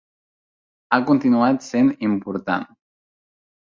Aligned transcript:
Ha 0.89 0.99
continuat 1.11 1.69
sent 1.69 1.95
important. 2.11 2.69